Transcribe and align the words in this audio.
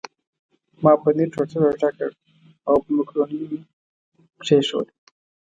ما 0.83 0.91
پنیر 1.01 1.29
ټوټه 1.33 1.57
ټوټه 1.63 1.89
کړ 1.97 2.09
او 2.67 2.75
په 2.83 2.89
مکرونیو 2.97 3.47
مې 3.51 3.59
کښېښود. 4.41 4.87